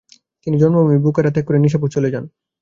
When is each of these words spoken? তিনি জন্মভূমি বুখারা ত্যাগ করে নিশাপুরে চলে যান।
তিনি 0.47 0.55
জন্মভূমি 0.57 0.97
বুখারা 1.05 1.31
ত্যাগ 1.33 1.45
করে 1.47 1.59
নিশাপুরে 1.59 1.93
চলে 1.95 2.09
যান। 2.13 2.25